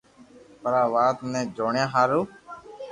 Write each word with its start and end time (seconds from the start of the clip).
پر 0.61 0.73
آ 0.81 0.83
وات 0.93 1.17
ني 1.31 1.41
جوڻيا 1.55 1.85
ھارون 1.93 2.25